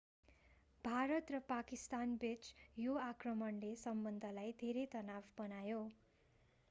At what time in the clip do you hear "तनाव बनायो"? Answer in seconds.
4.91-5.81